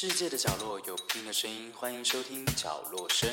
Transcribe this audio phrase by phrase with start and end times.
[0.00, 3.28] 世界的角落有不同的声音，欢迎收听角落声。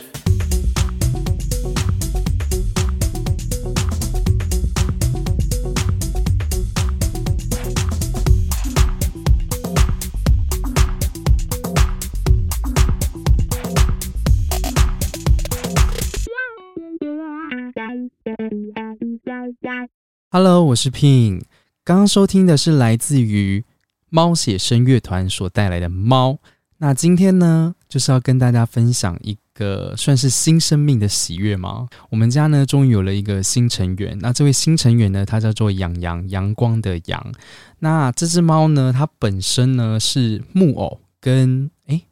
[20.31, 21.43] Hello，我是 Pin。
[21.83, 23.63] 刚刚收听的是来自于
[24.09, 26.31] 猫写声乐团所带来的《猫》。
[26.77, 31.87] 那今天呢，就是要跟大家分享一个算是新生命的喜悦吗？
[32.09, 34.17] 我们家呢，终于有了一个新成员。
[34.19, 37.31] 那这位新成员呢，它叫做阳阳，阳光的阳。
[37.79, 42.05] 那这只猫呢，它本身呢是木偶跟诶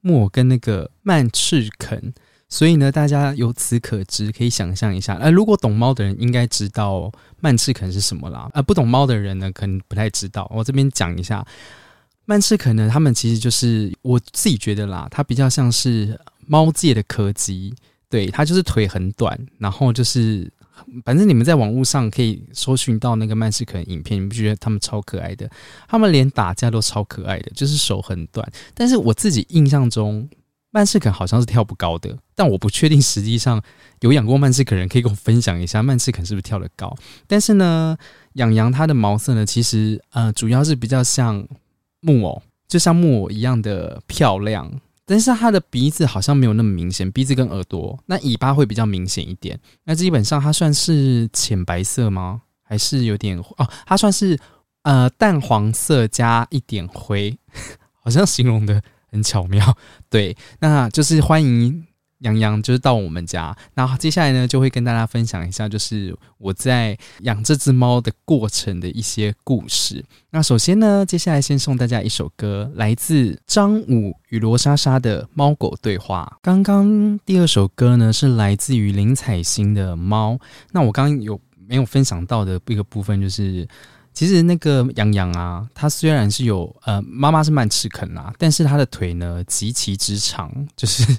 [0.00, 2.12] 木偶跟那个曼赤肯。
[2.50, 10.50] 所以呢，大家由此可知，可以想象一下，呃，如果懂猫的人应该知道曼赤肯是什么啦，呃，不懂猫的人呢，可能不太知道。
[10.52, 11.46] 我这边讲一下，
[12.28, 17.74] 曼赤肯呢，他们其实就是我自己觉得啦，它比较像是猫界的柯基，
[18.10, 20.52] 对，它就是腿很短，然后就是
[21.06, 25.50] 反正你们在网络上可以搜寻到那个曼赤肯影片，你不觉得他们超可爱的？
[25.88, 28.46] 他们连打架都超可爱的，就是手很短。
[28.74, 30.28] 但是我自己印象中。
[30.70, 33.60] 曼赤肯好像是跳不高的，但我不确定实际上
[34.00, 36.94] 有养过曼赤肯人可以跟我分享一下曼赤肯是不是跳得高。
[37.26, 37.96] 但是呢，
[38.34, 41.48] 养羊它的毛色呢，其实呃主要是比较像
[42.00, 44.70] 木偶，就像木偶一样的漂亮。
[45.04, 49.58] 但是它的鼻子好像没有那么明显，鼻子跟耳朵，那尾巴会比较明显一点。
[49.84, 52.42] 那基本上它算是浅白色吗？
[52.62, 53.68] 还是有点哦？
[53.86, 54.38] 它算是
[54.82, 57.38] 呃淡黄色加一点灰，
[58.02, 58.82] 好像形容的。
[59.10, 59.74] 很巧妙，
[60.10, 61.82] 对，那就是欢迎
[62.20, 63.56] 洋洋，就是到我们家。
[63.74, 70.04] 那接下来呢，就会跟大家分享一下，就是我在养这只猫的过程的一些故事。
[70.30, 76.30] 那首先呢，接下来先送大家一首歌，来自张武与罗莎莎的《猫狗对话》。
[76.42, 80.34] 刚刚第二首歌呢，是来自于林采欣的《猫》。
[80.72, 83.66] 那我刚刚有没有分享到的一个部分，就是。
[84.14, 91.16] 其实那个羊羊啊，它虽然是有呃妈妈是曼赤肯啊，但是它的腿呢极其之长，就是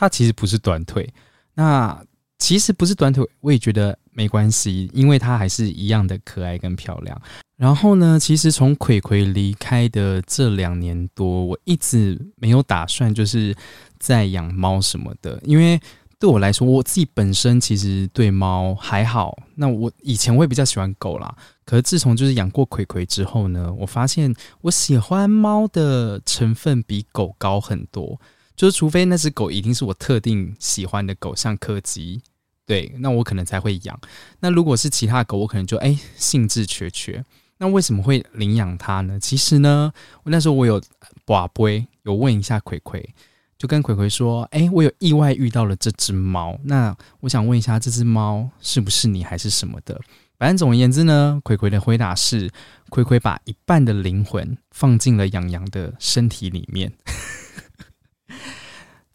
[0.00, 1.08] 它其实不是短腿。
[1.52, 2.02] 那
[2.38, 7.22] 其实不是短腿，我也觉得没关系，因为它还是一样的可爱跟漂亮。
[7.56, 13.54] 然后呢，其实从葵葵离开的这两年多，我一直没有打算就是
[13.98, 15.78] 在养猫什么的，因为。
[16.18, 19.34] 对我来说，我自己本身其实对猫还好。
[19.54, 21.34] 那我以前我也比较喜欢狗啦，
[21.64, 28.20] 可是自从就是养过葵葵之后呢，我发现我喜欢猫的成分比狗高很多。
[28.60, 32.20] 就是除非那只狗一定是我特定喜欢的狗，像柯基，
[32.66, 33.98] 对，那我可能才会养。
[34.40, 37.24] 那如果是其他狗，我可能就哎兴致缺缺。
[37.56, 39.18] 那为什么会领养它呢？
[39.18, 39.90] 其实呢，
[40.24, 40.78] 那时候我有
[41.24, 43.14] 把杯有问一下葵葵。
[43.56, 49.98] 就跟葵葵说：“哎，我有意外遇到了这只猫，那我想问一下，这只猫是不是你还是什么的？
[50.38, 52.50] 反正总而言之呢，葵葵的回答是：
[52.90, 56.92] 葵葵把一半的灵魂放进了养羊的身体里面。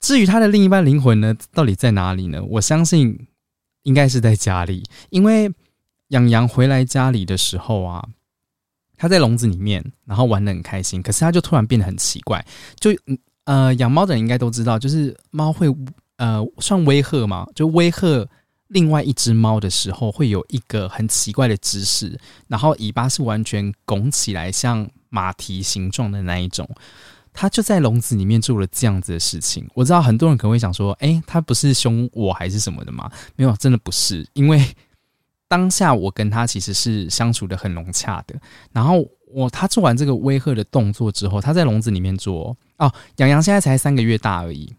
[0.06, 2.44] 至于他的另一半灵魂呢，到底在哪里呢？
[2.44, 3.28] 我相信
[3.82, 5.52] 应该是在家里，因为
[6.10, 8.08] 养羊回来家里的时候啊，
[8.98, 12.46] 他在笼子里面，然后玩的很开心，可是他就突然变得很奇怪，
[12.80, 12.92] 就。”
[13.46, 15.68] 呃，养猫的人应该都知道，就是猫会
[16.18, 18.28] 呃算威吓嘛，就威吓
[18.70, 26.68] 另外一只猫的时候，会有一个很奇怪的姿势，然后尾巴是完全拱起来，像马蹄形状的那一种。
[27.36, 29.68] 它就在笼子里面做了这样子的事情。
[29.74, 33.12] 我知道很多人可能会想说，哎，它不是凶我还是什么的吗？
[33.36, 34.66] 没有，真的不是，因为
[35.48, 38.36] 当下我跟它其实是相处的很融洽的。
[38.72, 42.56] 然后我他做完这个威吓的动作之后，他在笼子里面做。
[42.78, 44.74] 哦，洋洋现在才三个月大而已。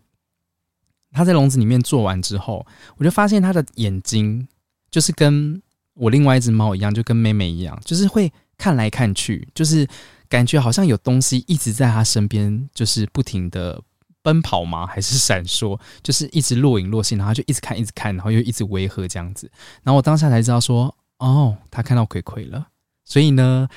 [1.12, 2.66] 他在笼子里面做完之后，
[2.96, 4.46] 我就发现他的眼睛
[4.90, 5.62] 就是跟
[5.94, 9.86] 我另外一只猫一样，就跟妹妹一样，就是会看来看去，就是
[10.28, 13.80] 感觉好像有东西一直在他身边，就是不停的
[14.22, 14.86] 奔跑吗？
[14.86, 15.78] 还是闪烁？
[16.02, 19.50] 就是一直若隐若现，然后就一直看，一直看，然后又一直威吓这样子。
[19.82, 22.68] 然后我当下才知道说，哦，他看到葵葵了。
[23.04, 23.68] 所以呢。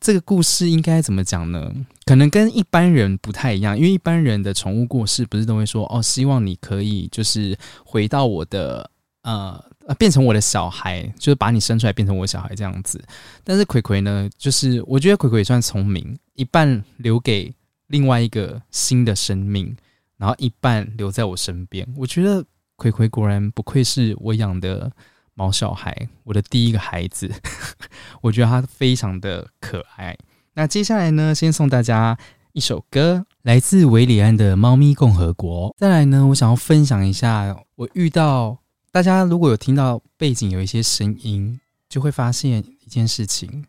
[0.00, 1.72] 这个故事应该怎么讲呢？
[2.04, 8.90] 可能跟一般人不太一样，因为一般人的宠物过世，不是都会说哦，希望你可以就是回到我的
[9.22, 9.64] 呃，
[9.98, 13.02] 变成我的小孩，就是把你生出来变成我小孩这样子。
[13.42, 17.52] 但是葵葵呢，就是我觉得葵葵也算聪明，一半留给
[17.88, 19.76] 另外一个新的生命，
[20.16, 21.86] 然后一半留在我身边。
[21.96, 22.44] 我觉得
[22.76, 24.90] 葵葵果然不愧是我养的。
[25.36, 27.28] 毛小孩，我的第一个孩子，
[28.22, 30.16] 我觉得他非常的可爱。
[30.52, 32.16] 那接下来呢，先送大家
[32.52, 35.70] 一首歌，来自维里安的《猫咪共和国》。
[35.76, 38.58] 再来呢，我想要分享一下，我遇到
[38.94, 41.58] 大家如果有听到背景有一些声音，
[41.88, 43.64] 就会发现一件事情。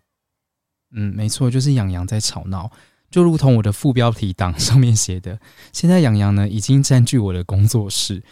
[0.91, 2.69] 嗯，没错，就是养羊在吵闹，
[3.09, 5.39] 就如同我的副标题档上面写的，
[5.73, 8.23] 现在养羊呢已经占据我的工作室。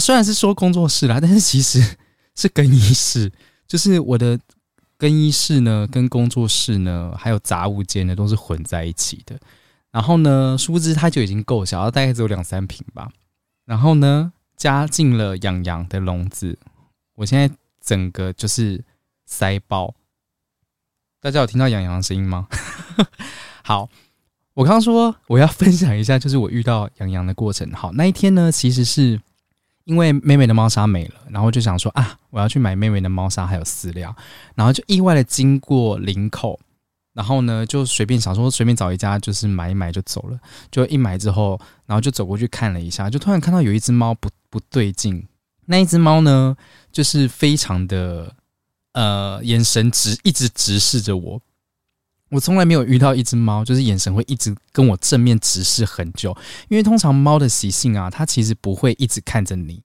[0.00, 1.96] 虽然是说工作室啦， 但是其实
[2.34, 3.30] 是更衣室，
[3.68, 4.36] 就是我的
[4.98, 9.38] 更衣室呢，跟工作室呢，还有杂物间呢，都是混在一起的。
[9.92, 13.08] 然后呢，殊不知它就已经够小，大概只有两三平吧。
[13.64, 16.58] 然后呢，加进了养羊的笼子，
[17.16, 18.84] 我现在整个就是
[19.26, 19.94] 塞爆。
[21.20, 22.48] 大家有听到养羊的声音吗？
[23.64, 23.88] 好，
[24.52, 27.70] 我刚刚说我要分享一下，就是我遇到养羊的过程。
[27.72, 29.20] 好，那一天呢，其实是
[29.84, 34.14] 因为妹妹的猫砂没了，然后就想说啊，我要去买妹妹的猫砂还有饲料，
[34.54, 36.60] 然后就意外的经过林口，
[37.14, 40.38] 然后呢就随便想说随便找一家就是买一买就走了，
[40.70, 45.26] 就一买之后，然后就走过去看了一下，就突然看到有一只猫不不对劲，
[45.64, 46.54] 那一只猫呢
[46.92, 48.34] 就是非常的。
[48.96, 51.40] 呃，眼神直一直直视着我，
[52.30, 56.30] 我从来没有遇到一只猫，就是眼神会一直跟我正面直视很久。
[56.68, 59.82] 因为通常猫的习性啊，它其实不会一直看着你，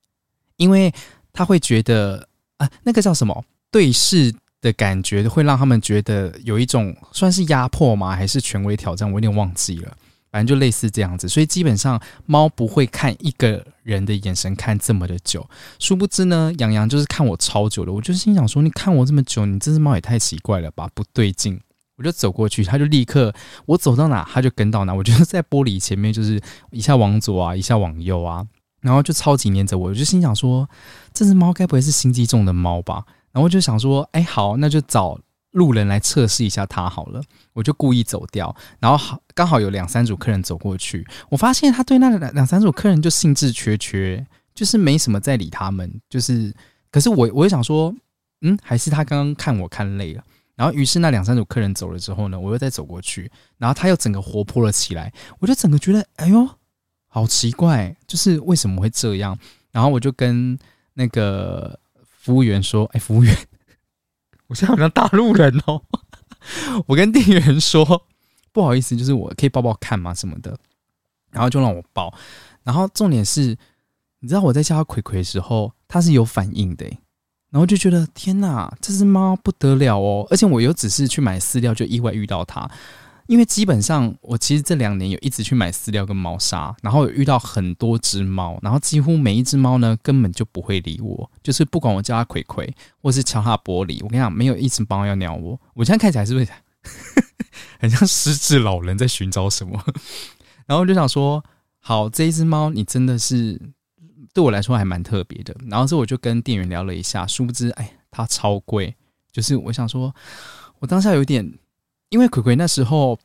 [0.58, 0.94] 因为
[1.34, 4.32] 它会觉得啊，那个叫什么对视
[4.62, 8.16] 的感觉，会让他们觉得有一种算是压迫吗？
[8.16, 9.08] 还是权威挑战？
[9.08, 9.96] 我有点忘记了。
[10.32, 15.50] 反正就类似这样子，所以基本上猫不会看一个人的眼神看这么的久。
[15.80, 17.92] 殊不知呢，洋洋就是看我超久了。
[17.92, 21.60] 我就心想说：“你看我这么久，你这只猫也太奇怪了吧，不对劲。”
[21.98, 23.34] 我就走过去，它就立刻
[23.66, 24.94] 我走到哪，它就跟到哪。
[24.94, 26.40] 我就在玻璃前面，就是
[26.70, 28.46] 一下往左啊，一下往右啊，
[28.82, 29.90] 然后就超级黏着我。
[29.90, 30.70] 我就心想说
[31.12, 35.20] ：“这只猫该不会是心机重的猫吧？”然后就想说：“哎，好，那就找。”
[35.54, 37.20] 路人来测试一下他好了，
[37.54, 44.24] 我就故意走掉，然后好刚好有两三组客人走过去，我发现他对那两两三组客人就兴致缺缺，
[44.54, 46.54] 就是没什么在理他们，就是
[46.92, 47.92] 可是我我就想说，
[48.42, 50.24] 嗯，还是他刚刚看我看累了，
[50.56, 56.48] 然后于是那两三组客人走了之后呢，我又再走过去，然后他又整个活泼了起来，我就整个觉得哎呦，
[57.08, 59.36] 好奇怪，就是为什么会这样？
[59.72, 60.56] 然后我就跟
[60.94, 61.80] 那个
[62.30, 63.36] 服务员说，哎，服务员。
[64.46, 65.82] 我现在好像大陆人哦，
[66.86, 68.04] 我跟店员说
[68.52, 70.56] 不好意思，就是我可以抱抱看吗什么的，
[71.32, 72.14] 然后就让我抱。
[72.64, 73.58] 然后重点是，
[74.20, 76.86] 你知道我在叫他葵葵的时候，他是有反应的，
[77.50, 80.28] 然后就觉得天哪，这只猫不得了哦！
[80.30, 82.70] 而且我又只是去买饲料，就意外遇到它。
[83.30, 95.62] 因为基本上，我其实这两年有一直去买饲料跟猫砂，然后有遇到很多只猫，然后几乎每一只猫呢根本就不会理我，就是不管我叫它葵葵，或是敲它玻璃，我跟你讲，没有一只猫要鸟我。
[95.76, 96.48] 我现在看起来是不是
[97.80, 99.80] 很像失智老人在寻找什么？
[100.66, 101.44] 然后就想说，
[101.78, 103.62] 好，这一只猫你真的是
[104.34, 105.56] 对我来说还蛮特别的。
[105.68, 108.96] 然后之后我就跟店员聊了一下，殊不知，哎，它超贵，
[109.32, 110.16] 就是我想说，
[110.80, 111.60] 我当下有点。
[112.10, 113.18] 因为葵葵那时候，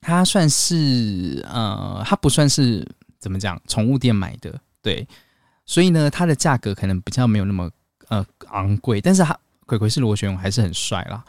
[0.00, 2.86] 它算是呃，它不算是
[3.18, 5.06] 怎么讲，宠物店买的，对，
[5.66, 7.70] 所以呢，它的价格可能比较没有那么
[8.08, 11.22] 呃昂贵，但是它葵葵是螺旋还是很帅啦。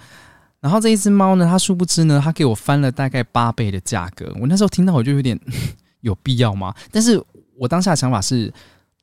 [0.62, 4.34] 然后这一只猫呢，它殊不知呢，它给我翻了大概八倍的价格。
[4.40, 5.40] 我那时候听到我就有点
[6.02, 6.74] 有必要吗？
[6.92, 7.22] 但是
[7.58, 8.54] 我当下的想法是，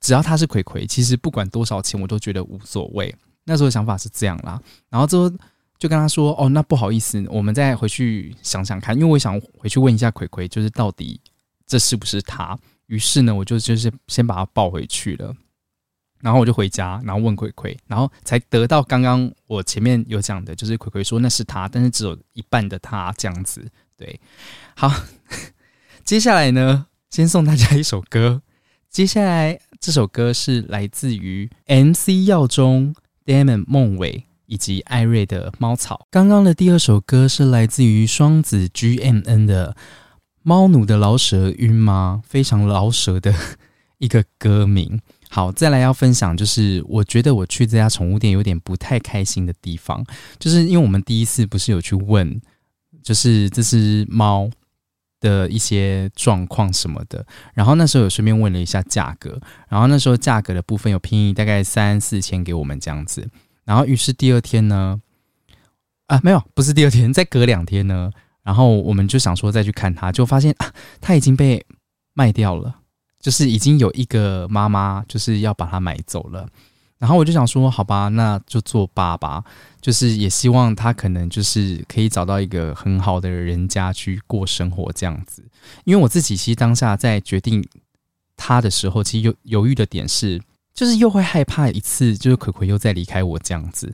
[0.00, 3.14] 只要它是葵葵，其实不管多少钱我都觉得无所谓。
[3.44, 4.58] 那时候想法是这样啦。
[4.88, 5.30] 然后之后。
[5.78, 11.20] 就跟他说：“哦，那不好意思，我们再回去想想看，因为我想回去问一下葵葵，就是到底
[11.66, 15.34] 这是不是他。”于是呢，我就就是先把他抱回去了，
[16.20, 23.68] 然后我就回家，然后问葵葵，然后才得到刚刚我前面有讲的，就是葵葵说那是他，但是只有一半的他这样子。
[23.96, 24.20] 对，
[24.76, 24.92] 好，
[26.04, 28.42] 接下来呢，先送大家一首歌。
[28.88, 34.26] 接下来这首歌是来自于 MC 耀中 Damon 孟伟。
[34.46, 36.06] 以及艾瑞的猫草。
[36.10, 39.72] 刚刚的第二首歌是来自于双子 GMN 的
[40.42, 43.34] 《猫奴的老舍晕吗》，非常老舍的
[43.98, 45.00] 一个歌名。
[45.28, 50.04] 好，再来要分享，就是我觉得我去这家宠物店有点不太开心的地方，
[50.38, 52.40] 就是因为我们第一次不是有去问，
[53.02, 54.48] 就是这只猫
[55.20, 63.28] 的一些状况什么的，然后那时候有顺便问了一下价格，然后那时候价格的部分有便宜大概三四千给我们这样子。
[63.66, 64.98] 然后，于是第二天呢，
[66.06, 68.10] 啊，没有，不是第二天， 再隔两天呢，
[68.42, 71.66] 然后我们就想说再去看它，就发现啊，它已经被
[72.14, 72.76] 卖掉了，
[73.20, 76.48] 就是已经有一个妈妈就是要把它买走了。
[76.98, 79.44] 然后我就想说，好吧，那就做爸爸，
[79.82, 85.44] 就是也希望他可能就是可以找到一个很好的人家去过生活这样子。
[85.84, 87.62] 因为我自己其实当下在决定
[88.34, 90.40] 他的时候，其实犹犹豫的点是，
[90.76, 93.92] 就是又会害怕一次就是葵葵又再离开我这样子。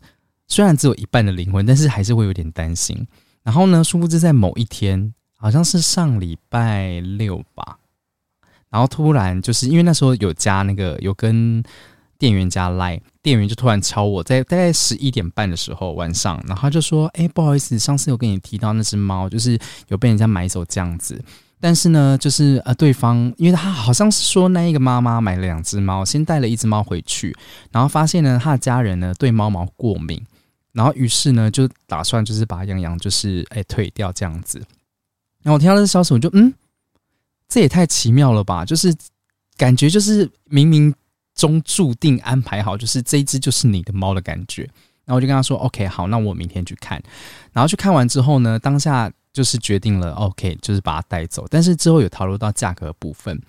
[0.48, 3.06] 虽然只有一半的灵魂，但是还是会有点担心。
[3.42, 7.78] 然后呢，殊不知在某一天，好像是上礼拜六吧，
[8.68, 11.64] 然后突然就是因为那时候有加那个有跟。
[12.18, 19.58] 店员加来，店员就突然敲我，在大概十一点半的时候晚上，然后他就说：“哎，不好意思，上次有跟你提到那只猫，就是
[19.88, 21.20] 有被人家买走这样子。
[21.62, 27.34] 但是呢，就是呃，对方因为他好像是说那一个妈妈买了两只猫，先带了一只猫回去，
[27.70, 30.20] 然后发现呢，他的家人呢对猫毛过敏，
[30.72, 34.58] 然后于是呢就打算就是把养羊就是哎退掉这样子。
[35.42, 36.52] 然后我听到这消息，我就嗯，
[37.48, 38.92] 这也太奇妙了吧，就是
[39.56, 40.92] 感觉就是冥冥。”
[41.34, 44.64] 中注定安排好，就是这一只就是你的猫的感觉。
[45.06, 47.02] 然后我就跟他说：“OK，好，那我明天去看。”
[47.54, 51.46] 然后去看完之后呢，当下就是决定了 OK，就是把它带走。
[51.50, 53.40] 但是之后有讨论到价格部分，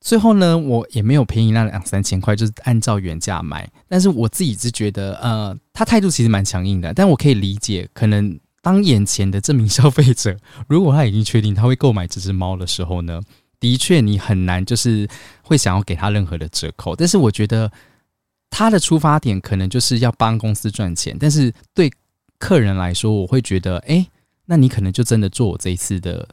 [0.00, 3.70] 最后呢，我也没有便宜那两三千块，就是按照原价买。
[3.88, 10.36] 但是我自己是觉得，呃，他态度其实蛮强硬的，但我可以理解，可能当眼前的这名消费者，
[10.68, 13.20] 如果他已经确定他会购买这只猫的时候呢？
[13.60, 15.08] 的确，你很难就是
[15.40, 17.70] 会想要给他任何的折扣，但是我觉得
[18.50, 21.88] 他的出发点可能就是要帮公司赚钱，但是对
[22.40, 24.04] 客人来说，我会觉得，哎，
[24.52, 26.28] 那你可能就真的做我这一次的，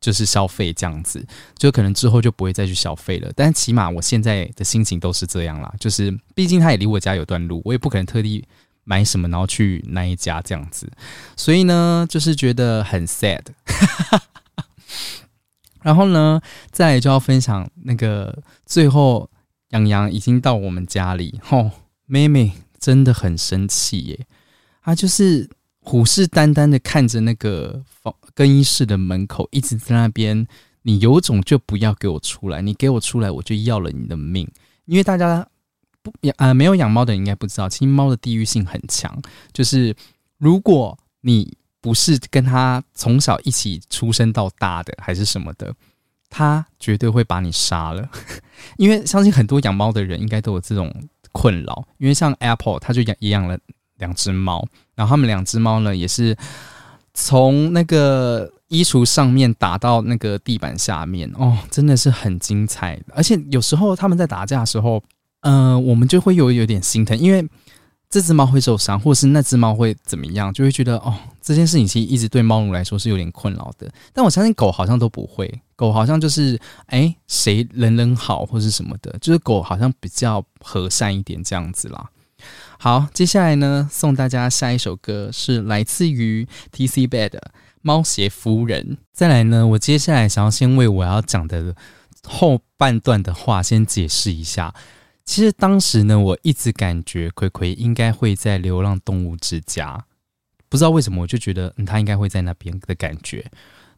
[0.00, 1.26] 就是消费这样子，
[1.58, 3.32] 就可能之后就不会再去消费了。
[3.34, 8.44] 但起码我现在的心情都是这样啦，就是毕竟他也离我家有段路，我也不可能特地
[8.84, 10.88] 买什么然后去那一家这样子，
[11.36, 13.42] 所以呢，就是觉得很 sad。
[15.82, 16.40] 然后呢，
[16.70, 19.28] 再就要分享那个最后，
[19.70, 21.72] 杨洋已经到我们家里，吼，
[22.06, 24.26] 妹妹真的很生气耶，
[24.84, 25.50] 她就是
[25.84, 30.46] 虎视眈眈的看着那个房更衣室的门口，一直在那边，
[30.82, 34.50] 你有种就不要给我出来，你给我出来，我就要了你的命。
[34.86, 35.46] 因为大家
[36.02, 39.20] 不养啊，没有养猫的人应该不知道，其实猫的地域性很强，
[39.52, 39.94] 就是
[40.38, 41.56] 如果你。
[41.84, 45.70] 不是跟他从小一起出生到大的，还是什么的，
[46.30, 48.08] 他绝对会把你杀了。
[48.78, 50.90] 因为相信很多养猫的人应该都有这种
[51.32, 51.86] 困扰。
[51.98, 53.58] 因为像 Apple，他就养也养了
[53.98, 56.36] 两只猫，然后他们两只猫呢，也是
[57.12, 63.00] 从那个衣橱上面打到那个地板下面，哦，真的是很精彩。
[63.14, 65.02] 而且有时候他们在打架的时候，
[65.40, 67.46] 嗯，我们就会有有点心疼，因为。
[68.10, 73.90] 这只猫会受伤，或是那只猫会怎么样，就会觉得哦，这件事情其实一直对猫奴来说是有点困扰的。
[74.12, 82.08] 但我相信狗好像都不会，狗好像就是哎，谁人人好或是什么的，就是狗好像比较和善一点这样子啦。
[82.78, 87.38] 好，接下来呢，送大家下一首歌是来自于 T C Bed
[87.80, 88.98] 猫鞋夫人。
[89.12, 91.74] 再来呢，我接下来想要先为我要讲的
[92.26, 94.74] 后半段的话先解释一下。
[95.24, 100.04] 其实当时呢，我一直感觉葵葵应该会在流浪动物之家，
[100.68, 103.50] 不知道为什么，我就觉得嗯，他应该会在那边的感觉。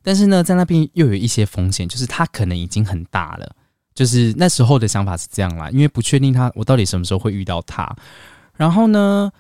[0.03, 3.57] 但是呢，在那边又有一些风险，就是他可能已经很大了。
[3.93, 7.97] 就是那时候的想法是这样啦，因为不确定他我到底什么时候会遇到他。
[8.57, 9.33] 然后呢，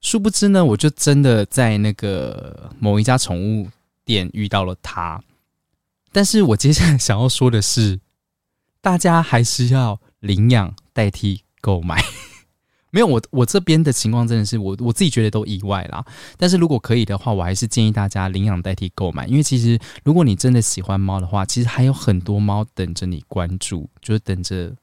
[0.00, 3.68] 殊不知呢，我就真的在那个某一家宠物
[4.04, 5.22] 店遇到了他。
[6.12, 8.00] 但是我接下来想要说的是，
[8.80, 10.74] 大家还是要领养。
[10.96, 12.02] 代替购买，
[12.90, 16.02] 没有我我这边的情况真的是我我自己觉得都意外啦。
[16.38, 24.74] 但是如果可以的话，我还是建议大家领养代替购买，因为其实如果你真的喜欢猫的话，其实还有很多猫等着你关注，就是等着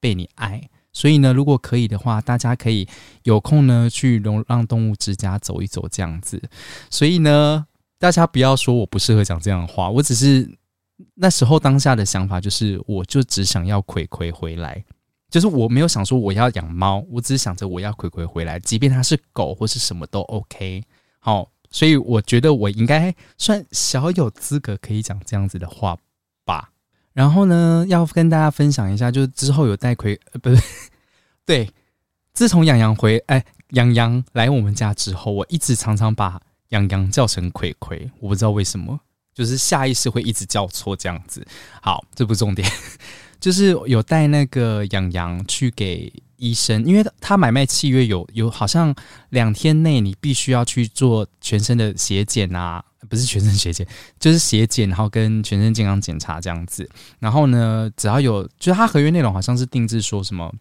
[0.00, 0.60] 被你爱。
[0.92, 2.88] 所以呢，如果可以的话，大家可以
[3.22, 6.42] 有空呢去流浪动物之家走一走这样子。
[6.90, 7.66] 所以呢，
[7.98, 10.50] 大家不要说我不适合讲这样的话，我只是
[11.14, 14.84] 那时候当下的想法就是，我就只想要葵葵回来。
[15.30, 20.82] 就是我没有想说我要养猫，我只是想着我要葵葵回来，即便它是狗或是什么都 OK。
[21.20, 25.96] 好，所以我觉得我应该算小有资格可以讲这样子的话。
[27.12, 30.62] 然后呢，要跟大家分享一下，就是之后有带葵，呃，不是，
[31.44, 31.68] 对，
[32.32, 38.98] 自从养羊回，哎，养羊来我们家之后，我一直常常把养羊叫成葵葵，我不知道为什么，
[39.34, 41.46] 就是下意识会一直叫错这样子。
[41.82, 42.70] 好，这不重点。
[43.40, 48.94] 就是有带那个养羊去给医生，因为他买卖契约有有好像
[49.30, 53.86] 两天内你必须要去做全身的血检啊，不是全身血检，
[54.20, 56.88] 就是血检，然后跟全身健康检查这样子。
[57.18, 60.52] 然后呢，只要有就是他合约内容好像是定制说什么，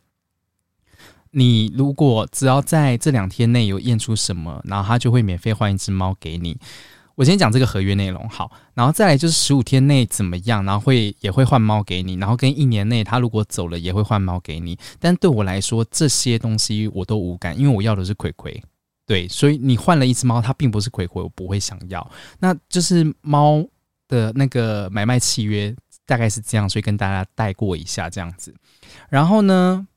[1.32, 6.58] 你如果只要在这两天内有验出什么，然后他就会免费换一只猫给你。
[7.16, 14.80] 我先讲这个合约内容好，然后再来就是十五天内怎么样，然后会也会换猫给你，然后跟一年内他如果走了也会换猫给你。
[15.00, 18.64] 但对我来说这些东西我都无感，因为我要的是葵葵。
[19.10, 22.12] 对，所以你换了一只猫，它并不是鬼鬼，我不会想要。
[22.38, 23.66] 那就是猫
[24.08, 25.76] 的那个买卖契约
[26.06, 28.54] 大概是这样，所以跟大家带过一下这样子。
[29.10, 29.88] 然后呢？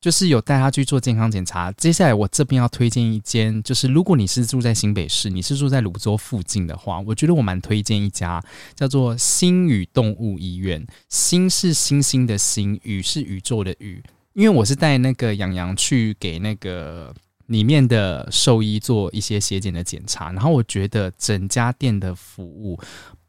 [0.00, 1.70] 就是有带它去做健康检查。
[1.72, 8.42] 接下来我这边要推荐一间，就是如果你是住在新北市，你是住在泸州附近的话，我觉得我蛮推荐一家
[8.74, 10.82] 叫做星宇动物医院。
[11.10, 14.02] 星是星星的星，宇是宇宙的宇。
[14.32, 17.14] 因为我是带那个养羊去给那个
[17.50, 22.78] 里面的兽医做一些血检的检查，然后我觉得整家店的服务。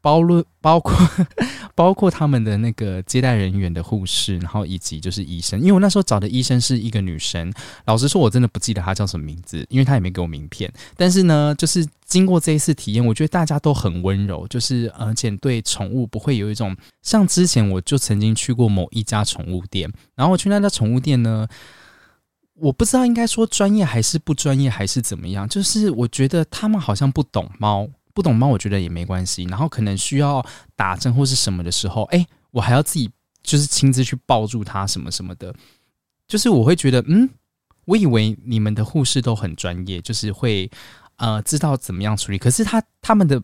[0.02, 0.92] 包论包括
[1.76, 7.52] 包括他们的那个接待人员的护士，然后以及就是医生，因为我那时候找的医生是一个女生，
[7.84, 10.68] 老实说，我真的不记得她叫什么名字，因为她也没给我名片。
[10.96, 21.46] 但是呢，就是经过这一次体验，我觉得大家都很温柔，就是而且对宠物不会有一种像之前我就曾经去过某一家宠物店，然后我去那家宠物店呢，
[22.62, 27.88] 我不知道应该说专业还是不专业还是怎么样，就是我觉得他们好像不懂猫。
[28.14, 29.42] 不懂猫，我觉得也没关系。
[29.44, 30.44] 然后可能需要
[30.76, 33.10] 打针或是什么的时候，哎，我还要自己
[33.42, 35.52] 就是亲自去抱住它什么什么的。
[36.28, 37.28] 就是我会觉得，嗯，
[37.86, 40.70] 我以为你们的护士都很专业，就是会
[41.16, 42.38] 呃知道怎么样处理。
[42.38, 43.42] 可是他他们的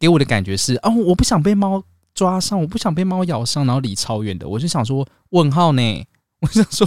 [0.00, 4.48] 给我的感觉是，哦，我不想被猫抓伤，我不想被猫咬伤，然后离超远的。
[4.48, 6.04] 我就想说，问号呢？
[6.42, 6.86] 我想说，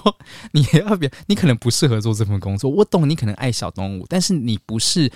[0.52, 2.70] 你要别，你可能不适合做这份工作。
[2.70, 5.12] 我懂你可能爱小动物，但是你不是。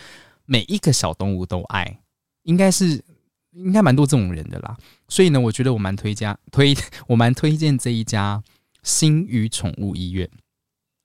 [0.51, 1.99] 每一个小动物都爱，
[2.41, 3.03] 应该是
[3.51, 4.75] 应该蛮多这种人的啦。
[5.07, 8.41] 所以呢，我觉得我蛮推荐推 我蛮推荐这一家
[8.81, 10.27] 新宇宠物医院。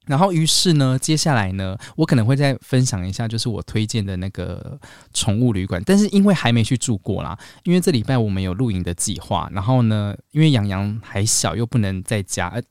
[0.06, 4.80] 然后，于是呢，接下来呢，我可能会再分享一下，就是我推荐的那个
[5.12, 5.82] 宠物旅馆。
[5.84, 9.46] 但是因为还没去住过啦，因为这礼拜我们有露营的计划。
[9.52, 12.62] 然后呢，因为洋洋还小，又不能在家，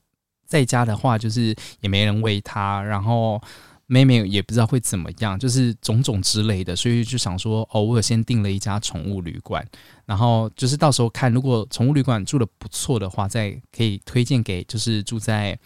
[0.54, 3.40] 在家的话就是也没人喂它，然后。
[3.86, 9.62] 妹妹也不知道会怎么样，就是种种之类的，所以就想说，偶尔先订了一家宠物旅馆，
[10.06, 15.56] 然后就是到时候看，如果宠物旅馆住的不错的话，再可以推荐给就是住在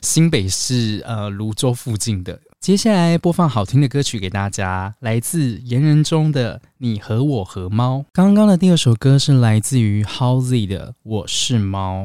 [0.00, 2.40] 新北市呃泸州附近的。
[2.60, 7.98] 接下来播放好听的歌曲给大家，来自言人中的《你和我和猫》。
[8.14, 12.04] 刚刚的第二首歌是来自于 Howzy 的《我是猫》。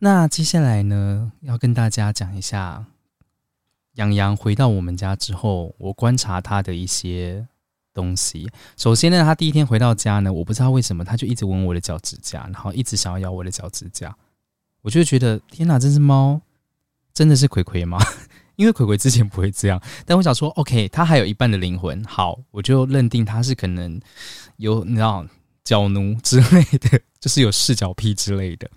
[0.00, 2.86] 那接下来呢，要跟大家讲一下。
[3.94, 7.44] 杨洋回到我们家之后，我观察他的一些
[7.92, 8.48] 东西。
[8.76, 14.16] 首先呢，他第一天回到家呢，我不知道为什么，他就一直闻我的脚趾甲，然后一直想要咬我的脚趾甲。
[14.82, 16.40] 我就觉得，天哪，这只猫
[17.12, 17.98] 真的是葵葵吗？
[18.54, 19.82] 因为葵葵之前不会这样。
[20.06, 24.00] 但我想说，OK，它还有一半的灵魂，好，我就认定它是可能
[24.58, 25.26] 有你知道
[25.64, 28.70] 脚奴之类的， 就是有视角癖之类的。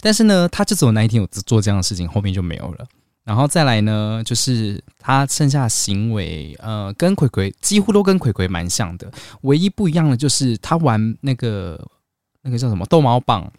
[0.00, 2.86] 但是呢，他就只有那一天有做这样的事情，后面就没有了。
[3.24, 11.78] 然后再来呢，就是他剩下行为，呃，跟葵葵几乎都跟葵葵蛮像的，唯一不一样的就是他玩那个
[12.40, 13.52] 那个叫什么逗猫棒，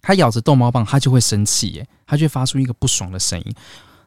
[0.00, 3.54] 他咬着逗猫棒，他就会生气，耶，他就会发出一个不爽的声音。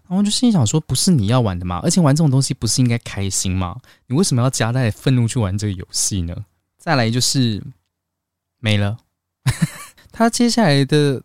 [0.09, 1.79] 然后就心想说，不是你要玩的吗？
[1.83, 3.77] 而且玩这种东西不是应该开心吗？
[4.07, 6.35] 你为什么要夹带愤怒去玩这个游戏呢？
[6.79, 7.61] 再来就是
[8.59, 8.97] 没了，
[10.11, 11.21] 他接下来的。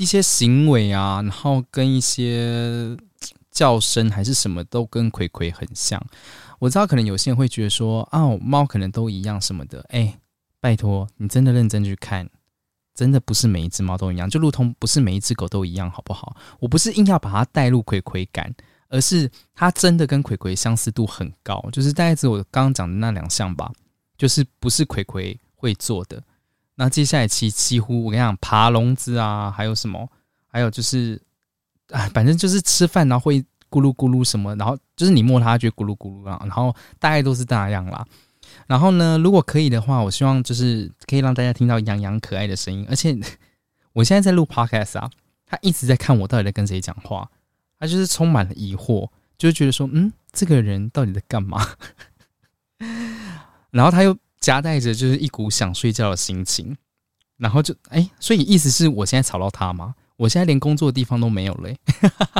[0.00, 2.96] 一些行为啊，然后跟一些
[3.50, 6.02] 叫声还是什么都跟葵葵很像。
[6.58, 9.84] 我知道可能有些人会觉得说，哦，猫可能都一样什么的。
[9.90, 10.18] 哎，
[10.58, 12.26] 拜托，你真的认真去看，
[12.94, 16.34] 真的不是每一只猫都一样，就如同不是每一只狗都一样，好不好？
[16.60, 18.50] 我不是硬要把它带入葵葵感，
[18.88, 23.70] 而是它真的跟葵葵相似度很高，就是大概只有我刚刚讲的那两项吧，
[24.16, 26.22] 就是不是葵葵会做的。
[26.80, 30.08] 那接下来其几乎我跟你讲，爬笼子啊，还有什么？
[30.46, 31.20] 还有就是，
[31.90, 33.38] 啊，反正就是吃饭然后会
[33.68, 38.02] 咕噜咕噜什么，然后就是你摸它就咕噜咕噜啊，然后大概都是那样啦。
[38.66, 42.86] 然后呢，如果可以的话，我希望就是可以让大家听到洋洋可爱的声音。
[42.88, 43.14] 而且
[43.92, 45.10] 我现在在录 podcast 啊，
[45.44, 47.30] 他一直在看我到底在跟谁讲话，
[47.78, 51.62] 他就是充满了疑惑，就是觉得说，嗯，这个人到底在干嘛？
[53.70, 54.16] 然后他又。
[54.40, 56.76] 夹带着就是一股想睡觉的心情，
[57.36, 59.94] 然后就哎，所以意思是我现在吵到他吗？
[60.16, 61.78] 我现在连工作的地方都没有嘞。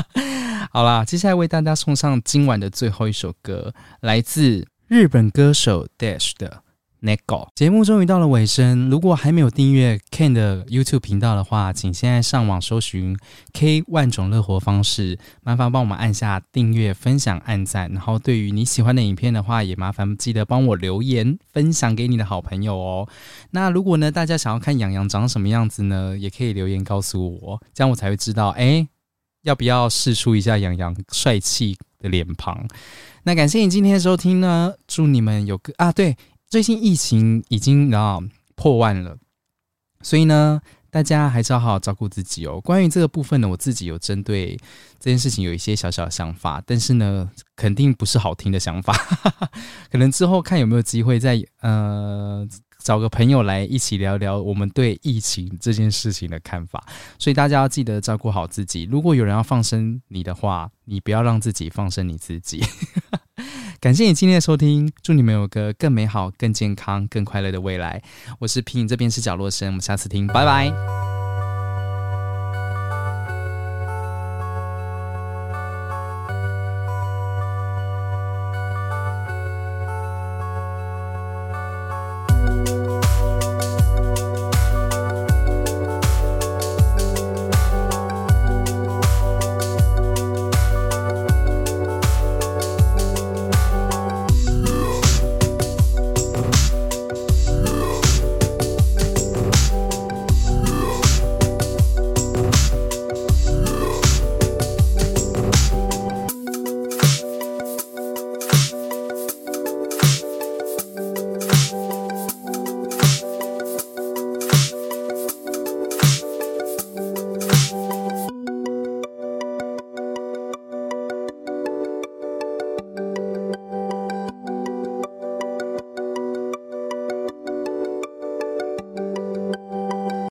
[0.71, 6.63] 好啦，接下来为大家送上今晚的最后一首歌，来自日本歌手 Dash 的
[7.01, 7.47] 《Nego。
[7.55, 13.17] 节目终于到了尾声，如果还没有订阅 Ken 的 YouTube 频道的话，请现在上网搜寻
[13.53, 17.91] K 万种乐活方式，麻烦帮我们按下订阅、分享、按赞。
[17.91, 23.09] 然后对于你喜欢的影片的话，也麻烦记得帮我留言分享给你的好朋友哦。
[23.49, 28.87] 那如果呢，大家想要看洋洋长什么样子呢，也可以留言告诉我，这样我才会知道，哎，
[29.41, 32.67] 要不要试出一下洋洋帅气的脸庞。
[33.23, 36.15] 那感谢你今天的收听呢，祝你们有个啊，对。
[36.51, 38.19] 最近疫情已经啊
[38.55, 39.17] 破万了，
[40.01, 40.59] 所以呢，
[40.89, 42.59] 大家还是要好好照顾自己哦。
[42.59, 44.57] 关于这个部分呢，我自己有针对
[44.99, 48.93] 这件事情有一些小小的想法，但是呢，肯定不是好听的想法。
[49.89, 52.45] 可能之后看有没有机会再呃
[52.83, 56.85] 找个朋友来一起聊聊我们对疫情这件事情的看法。
[57.17, 58.83] 所以大家要记得照顾好自己。
[58.91, 62.61] 如果有人要放生你的话，你不要让自己放生你自己。
[63.81, 67.99] 感谢你今天的收听，祝你们有个更美好、更健康、更快乐的未来。
[68.37, 70.71] 我是平影，这边是角落声，我们下次听，拜拜。